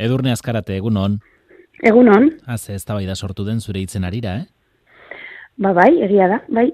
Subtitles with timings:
[0.00, 1.18] Edurne azkarate, egun hon.
[1.84, 2.30] Egun hon.
[2.48, 4.46] Haze, ez da sortu den zure hitzen arira, eh?
[5.60, 6.70] Ba bai, egia da, bai.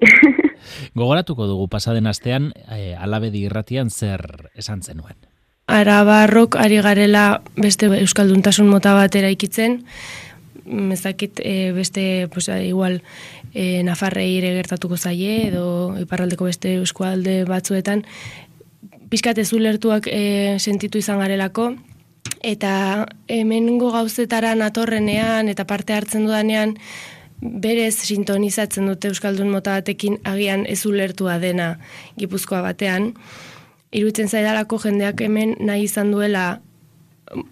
[0.99, 5.17] Gogoratuko dugu pasaden astean, e, alabedi irratian zer esan zenuen.
[5.67, 9.81] Arabarrok ari garela beste euskalduntasun mota bat eraikitzen,
[10.67, 13.01] mezakit mm, e, beste, pues, igual,
[13.55, 18.05] e, Nafarrei ere gertatuko zaie, edo iparraldeko beste euskualde batzuetan,
[19.11, 21.73] pixkat ez ulertuak e, sentitu izan garelako,
[22.43, 26.77] eta hemengo gauzetara natorrenean eta parte hartzen dudanean
[27.41, 31.77] berez sintonizatzen dute Euskaldun mota batekin agian ez ulertua dena
[32.19, 33.13] gipuzkoa batean.
[33.93, 36.61] Irutzen zaidalako jendeak hemen nahi izan duela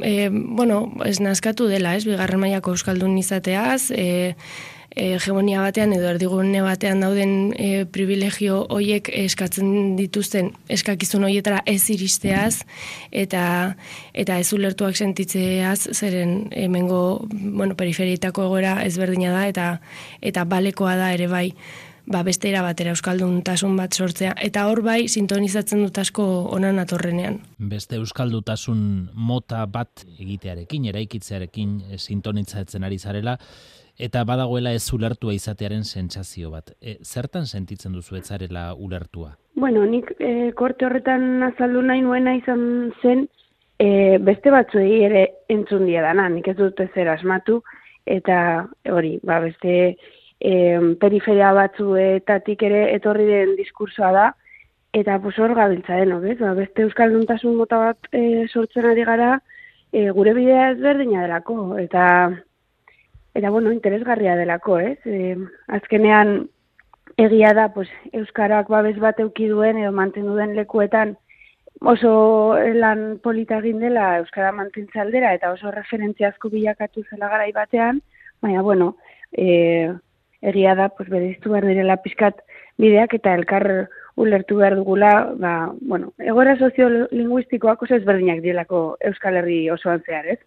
[0.00, 4.34] e, bueno, ez nazkatu dela, ez, bigarren mailako Euskaldun izateaz, e,
[4.96, 12.62] hegemonia batean edo erdigune batean dauden e, privilegio hoiek eskatzen dituzten eskakizun hoietara ez iristeaz
[13.10, 13.74] eta
[14.14, 19.66] eta ez ulertuak sentitzeaz zeren hemengo bueno periferietako egoera ezberdina da eta
[20.22, 21.48] eta balekoa da ere bai
[22.06, 27.40] ba beste era batera euskalduntasun bat sortzea eta hor bai sintonizatzen dut asko onan atorrenean.
[27.58, 33.38] Beste euskaldutasun mota bat egitearekin, eraikitzearekin e, sintonizatzen ari zarela,
[33.98, 36.74] eta badagoela ez ulertua izatearen sentsazio bat.
[36.80, 39.34] E, zertan sentitzen duzu etzarela ulertua?
[39.54, 43.28] Bueno, nik e, korte horretan azaldu nahi nuena izan zen
[43.78, 47.62] e, beste batzuei ere entzun dia dana, nik ez dut zer asmatu,
[48.06, 49.74] eta hori, ba, beste
[50.40, 50.54] e,
[51.00, 54.26] periferia batzuetatik ere etorri den diskursoa da,
[54.94, 56.38] eta pues hor gabiltza deno, bez?
[56.40, 59.38] Ba, beste euskalduntasun mota bat e, sortzen ari gara,
[59.92, 62.04] e, gure bidea ezberdina delako, eta
[63.34, 64.98] eta bueno, interesgarria delako, ez?
[65.04, 66.46] E, azkenean
[67.20, 71.16] egia da, pues, euskarak babes bat euki duen edo mantendu den lekuetan
[71.80, 77.50] oso lan polita egin dela euskara mantentza aldera eta oso referentzia asko bilakatu zela garai
[77.52, 78.00] batean,
[78.42, 78.96] baina bueno,
[79.32, 79.90] e,
[80.40, 82.40] egia da, pues, bereiztu behar direla pizkat
[82.78, 89.58] bideak eta elkar ulertu behar dugula, ba, bueno, egora soziolinguistikoak oso ezberdinak dielako Euskal Herri
[89.74, 90.38] osoan zehar, ez?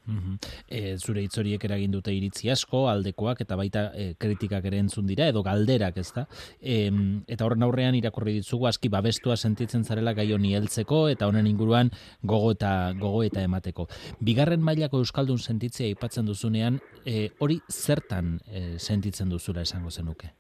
[0.68, 5.28] e, zure hitzoriek eragin dute iritzi asko, aldekoak eta baita e, kritikak ere entzun dira,
[5.32, 6.26] edo galderak, ez da?
[6.62, 6.80] E,
[7.28, 11.92] eta horren aurrean irakurri ditzugu aski babestua sentitzen zarela gai honi heltzeko eta honen inguruan
[12.24, 13.88] gogo eta gogo eta emateko.
[14.24, 20.34] Bigarren mailako Euskaldun sentitzea aipatzen duzunean, e, hori zertan e, sentitzen duzula esango zenuke?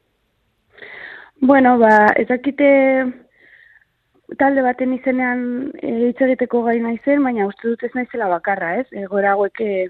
[1.39, 2.67] Bueno, ba, ezakite
[4.41, 5.43] talde baten izenean
[5.77, 8.87] e, hitz egiteko gai naizen, baina uste dut ez naizela bakarra, ez?
[9.03, 9.85] Egoera hauek e,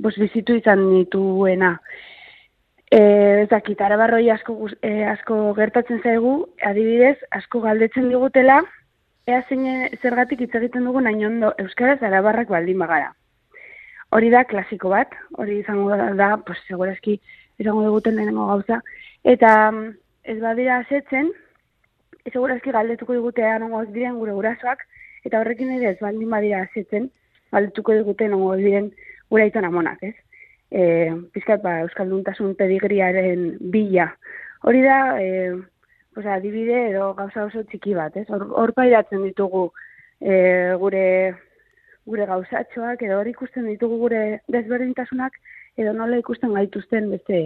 [0.00, 1.74] bos bizitu izan dituena.
[2.88, 3.02] E,
[3.44, 6.34] ezakit, arabarroi asko, e, asko gertatzen zaigu,
[6.72, 8.62] adibidez, asko galdetzen digutela,
[9.28, 9.68] ea zein
[10.00, 13.12] zergatik hitz egiten dugu nahi ondo Euskaraz arabarrak baldin bagara.
[14.16, 17.20] Hori da klasiko bat, hori izango da, pues, segurazki
[17.60, 18.80] izango duguten lehenengo gauza,
[19.22, 19.50] eta
[20.24, 21.30] ez badira asetzen,
[22.24, 24.84] ez segurazki galdetuko digutea nongoak diren gure gurasoak,
[25.24, 27.10] eta horrekin ere ez baldin badira asetzen,
[27.52, 28.90] galdetuko digute nongoak diren
[29.30, 30.14] gure aiton amonak, ez?
[30.70, 30.82] E,
[31.34, 34.10] Piskat, ba, Euskalduntasun pedigriaren bila.
[34.62, 35.54] Hori da, e,
[36.14, 38.26] pues, adibide edo gauza oso txiki bat, ez?
[38.30, 39.70] Hor, hor pairatzen ditugu
[40.20, 40.34] e,
[40.82, 41.06] gure
[42.10, 45.36] gure gauzatxoak, edo hor ikusten ditugu gure desberdintasunak,
[45.78, 47.40] edo nola ikusten gaituzten beste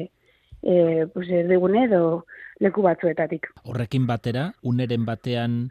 [0.62, 2.24] e, pues, erdigune edo
[2.60, 3.50] leku batzuetatik.
[3.65, 5.70] Horrekin batera, uneren batean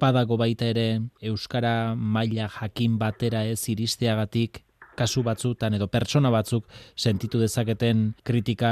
[0.00, 0.86] badago baita ere
[1.22, 4.62] Euskara maila jakin batera ez iristeagatik
[4.96, 6.64] kasu batzutan edo pertsona batzuk
[6.96, 8.70] sentitu dezaketen kritika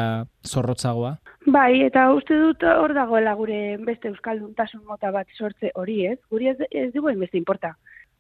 [0.49, 1.19] zorrotzagoa?
[1.47, 6.19] Bai, eta uste dut hor dagoela gure beste Euskalduntasun mota bat sortze hori ez.
[6.33, 7.75] Guri ez, ez dugu beste importa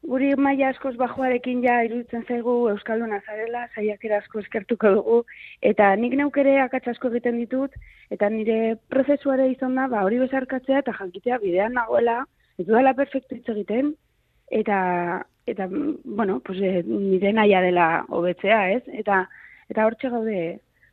[0.08, 5.18] guri maila askoz bajoarekin ja iruditzen zaigu Euskalduna zarela, saiak asko eskertuko dugu,
[5.62, 7.72] eta nik neukere akatsa asko egiten ditut,
[8.10, 12.24] eta nire prozesuare izan da, ba, hori bezarkatzea eta jankitea bidean nagoela,
[12.58, 13.94] ez duela perfektu hitz egiten,
[14.50, 18.82] eta, eta bueno, pues, e, nire naia dela hobetzea, ez?
[19.00, 19.24] Eta,
[19.72, 20.42] eta hortxe gaude,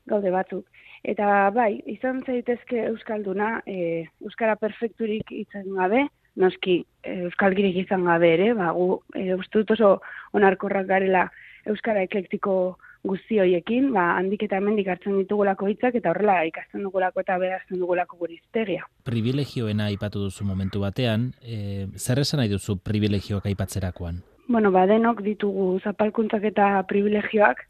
[0.07, 0.65] gaude batzuk.
[1.03, 6.07] Eta bai, izan zaitezke Euskalduna, e, Euskara perfekturik itzen gabe,
[6.39, 9.97] noski euskal girik izan gabe ere, ba, gu, e, uste dut oso
[10.37, 11.25] onarkorrak garela
[11.67, 17.23] euskara eklektiko guzti hoiekin, ba, handik eta hemendik hartzen ditugulako hitzak eta horrela ikasten dugulako
[17.23, 18.85] eta berazten dugulako gure iztegia.
[19.09, 24.21] Privilegioena aipatu duzu momentu batean, e, zer esan nahi duzu privilegioak aipatzerakoan?
[24.47, 27.65] Bueno, ba, denok ditugu zapalkuntzak eta privilegioak,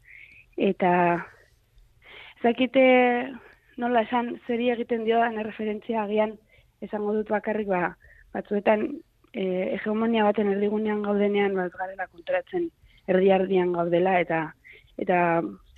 [0.56, 0.92] eta
[2.42, 2.84] zakite
[3.80, 6.36] nola esan zeri egiten dio dan referentzia agian
[6.84, 7.94] esango dut bakarrik ba,
[8.32, 8.88] batzuetan
[9.32, 9.44] e,
[9.76, 12.70] hegemonia baten erdigunean gaudenean bat garela konturatzen
[13.08, 14.42] erdi ardian gaudela eta
[14.98, 15.18] eta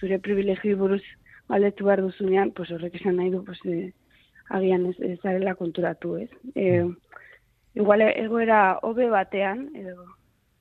[0.00, 1.02] zure privilegio buruz
[1.48, 3.92] galdetu behar duzunean, pues horrek esan nahi du, pues, e,
[4.50, 6.30] agian ez, ez zarela konturatu, ez?
[6.54, 6.84] E,
[7.74, 10.06] igual egoera hobe batean, edo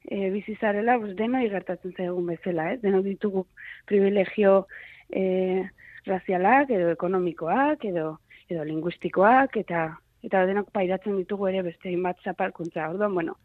[0.04, 2.82] e, bizi zarela, pues, deno gertatzen zaigun bezala, ez?
[2.82, 3.46] Deno ditugu
[3.88, 4.68] privilegio
[5.10, 5.64] e,
[6.06, 8.18] razialak, edo ekonomikoak, edo,
[8.50, 9.86] edo linguistikoak, eta
[10.24, 12.90] eta denok pairatzen ditugu ere beste hainbat zapalkuntza.
[12.94, 13.38] Orduan, bueno,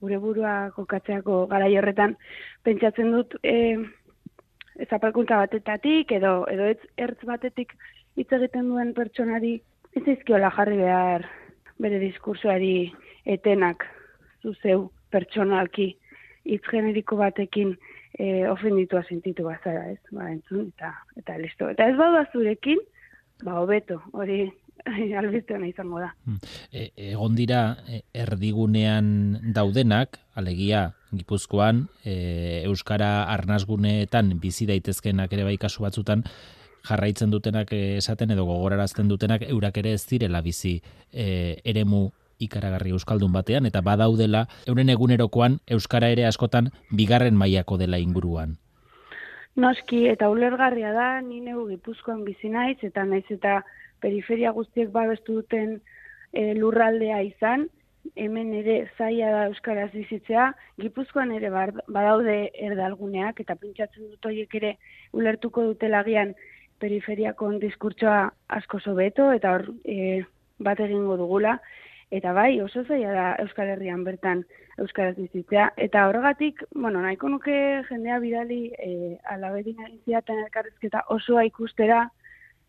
[0.00, 2.16] gure burua kokatzeako garai horretan
[2.66, 3.76] pentsatzen dut e,
[4.90, 7.72] zapalkuntza batetatik edo edo ez ertz batetik
[8.16, 9.54] hitz egiten duen pertsonari
[9.96, 11.24] ez izkiola jarri behar
[11.80, 12.74] bere diskursoari
[13.36, 13.86] etenak
[14.42, 15.94] zuzeu pertsonalki
[16.44, 17.74] hitz generiko batekin
[18.18, 20.00] e, ofenditua sentitu bazara, ez?
[20.12, 21.68] Ba, entzun, eta, eta listo.
[21.72, 22.80] Eta ez bau zurekin,
[23.44, 24.46] ba, hobeto, hori
[25.20, 26.12] albizteona izango da.
[26.24, 26.38] Hmm.
[26.72, 35.56] E, egon dira e, erdigunean daudenak, alegia Gipuzkoan, e, Euskara arnazguneetan bizi daitezkenak ere bai
[35.60, 36.24] kasu batzutan,
[36.86, 40.78] jarraitzen dutenak esaten edo gogorarazten dutenak eurak ere ez direla bizi
[41.10, 47.98] e, eremu ikaragarri euskaldun batean eta badaudela euren egunerokoan euskara ere askotan bigarren mailako dela
[47.98, 48.58] inguruan.
[49.56, 53.62] Noski eta ulergarria da ni neu Gipuzkoan bizi naiz eta naiz eta
[54.04, 55.78] periferia guztiek babestu duten
[56.32, 57.64] e, lurraldea izan,
[58.20, 60.50] hemen ere zaila da euskaraz bizitzea,
[60.82, 62.36] Gipuzkoan ere badaude
[62.68, 64.74] erdalguneak eta pentsatzen dut horiek ere
[65.16, 66.34] ulertuko dutelagian
[66.78, 68.20] periferiako diskurtsoa
[68.60, 70.20] asko sobeto eta hor e,
[70.60, 71.56] bat egingo dugula
[72.10, 74.44] eta bai oso zaila da Euskal Herrian bertan
[74.78, 75.70] euskaraz bizitzea.
[75.76, 77.56] Eta horregatik, bueno, nahiko nuke
[77.88, 82.10] jendea bidali eh alabedin ziaten elkarrizketa osoa ikustera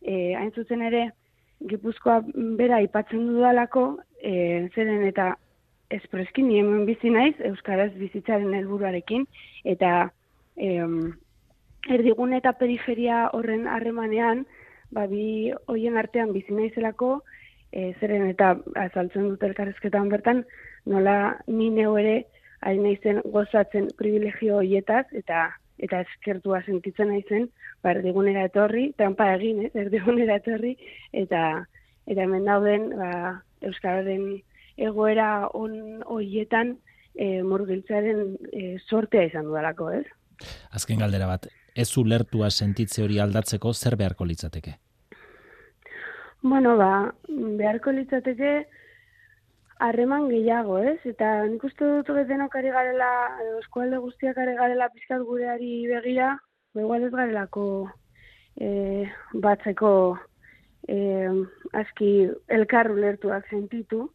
[0.01, 1.12] e, hain zuzen ere,
[1.57, 2.22] Gipuzkoa
[2.57, 5.31] bera aipatzen dudalako, e, zeren eta
[5.89, 9.25] espreski ni hemen bizi naiz, Euskaraz bizitzaren helburuarekin.
[9.66, 10.12] Eta
[10.56, 10.86] e,
[11.89, 14.45] erdigun eta periferia horren harremanean,
[14.92, 17.24] ba, bi hoien artean bizi naizelako,
[17.77, 18.56] e, zeren eta
[18.88, 20.44] azaltzen dut elkarrezketan bertan,
[20.89, 22.18] nola ni neu ere,
[22.65, 25.47] hain naizen gozatzen privilegio hoietaz, eta
[25.77, 27.51] eta eskertua sentitzen naizen,
[27.85, 30.74] ba, erdigunera etorri, trampa egin, eh, erdigunera etorri,
[31.13, 31.41] eta
[32.07, 33.12] eta hemen dauden ba,
[33.68, 34.39] Euskararen
[34.77, 36.75] egoera on hoietan
[37.13, 40.06] e, murgiltzaren e, sortea izan dudalako, ez?
[40.74, 44.77] Azken galdera bat, ez ulertua sentitze hori aldatzeko zer beharko litzateke?
[46.49, 48.51] Bueno, ba, beharko litzateke,
[49.83, 50.99] harreman gehiago, ez?
[51.09, 53.09] Eta nik uste dut denok ari garela,
[53.57, 56.29] eskualde guztiak ari garela pizkat gureari begira,
[56.77, 57.65] begual ez garelako
[58.55, 58.69] e,
[59.33, 59.91] batzeko
[60.88, 60.97] e,
[61.81, 62.11] aski
[62.59, 64.07] elkarru lertuak sentitu,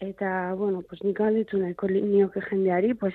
[0.00, 3.14] eta, bueno, pues nik alditzu nahiko nioke jendeari, pues,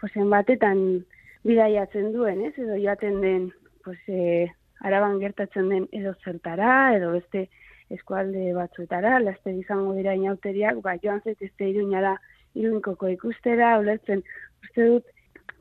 [0.00, 1.04] pues batetan
[1.42, 2.54] bidaiatzen duen, ez?
[2.54, 3.52] Edo joaten den,
[3.82, 4.46] pues, e,
[4.78, 7.48] araban gertatzen den edo zertara, edo beste,
[7.94, 12.16] eskualde batzuetara, laste izango dira inauteriak, ba, joan zait ez iruñara
[12.54, 14.22] iruinkoko ikustera, ulertzen,
[14.64, 15.12] uste dut,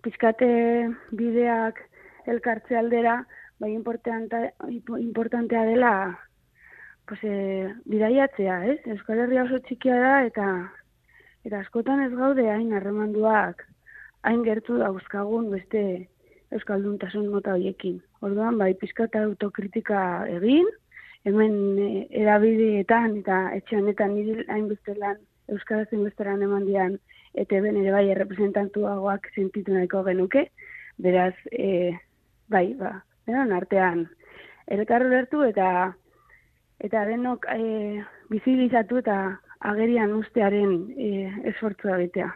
[0.06, 0.48] pizkate
[1.12, 1.82] bideak
[2.32, 3.20] elkartze aldera,
[3.60, 5.94] bai importantea dela,
[7.08, 8.80] pues, e, bidaiatzea, ez?
[8.96, 10.48] Euskal Herria oso txikia da, eta
[11.46, 13.62] eta askotan ez gaude hain harremanduak,
[14.26, 16.10] hain gertu dauzkagun beste
[16.56, 18.00] Euskalduntasun mota hoiekin.
[18.26, 20.00] Orduan, bai, pizkata autokritika
[20.32, 20.66] egin,
[21.26, 25.20] hemen e, erabideetan eta etxe honetan nire hainbeste lan
[25.52, 26.98] Euskaraz inbesteran eman dian
[27.36, 30.48] eta ben ere bai errepresentantuagoak sentitu nahiko genuke,
[30.98, 31.92] beraz, e,
[32.48, 32.94] bai, ba,
[33.28, 34.06] beran artean,
[34.72, 35.68] elkarro lertu eta
[36.80, 38.02] eta denok e,
[38.32, 39.20] bizilizatu eta
[39.60, 41.12] agerian ustearen e,
[41.52, 42.32] esfortzu egitea.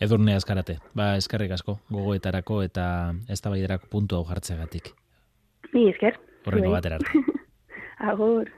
[0.00, 4.94] Edurne azkarate, ba, eskarrik asko, gogoetarako eta ez da puntu hau jartzegatik.
[5.74, 6.16] Ni esker.
[6.46, 7.20] Horrengo batera arte.
[8.00, 8.50] और